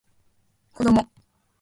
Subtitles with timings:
[0.73, 1.07] こども